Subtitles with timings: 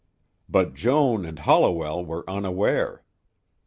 [0.49, 3.03] But Joan and Holliwell were unaware.